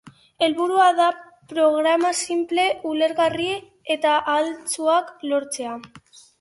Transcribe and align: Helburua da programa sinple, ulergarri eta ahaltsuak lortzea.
Helburua 0.45 0.87
da 0.99 1.09
programa 1.51 2.11
sinple, 2.21 2.65
ulergarri 2.93 3.53
eta 3.99 4.17
ahaltsuak 4.23 5.15
lortzea. 5.31 5.81